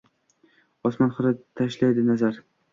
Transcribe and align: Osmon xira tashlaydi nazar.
Osmon 0.91 1.13
xira 1.19 1.35
tashlaydi 1.61 2.09
nazar. 2.13 2.45